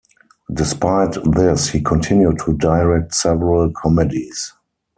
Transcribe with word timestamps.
Despite 0.51 1.19
this, 1.25 1.67
he 1.69 1.79
continued 1.83 2.39
to 2.45 2.57
direct 2.57 3.13
several 3.13 3.69
comedies. 3.71 4.51